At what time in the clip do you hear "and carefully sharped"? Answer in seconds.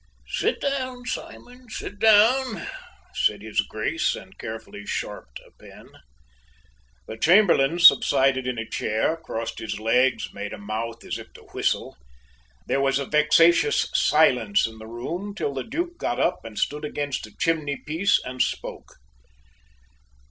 4.15-5.39